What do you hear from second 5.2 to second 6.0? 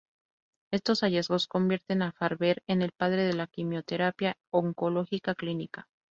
clínica.